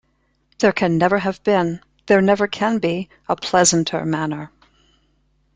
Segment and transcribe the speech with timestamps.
[0.57, 4.51] There never can have been, there never can be, a pleasanter manner.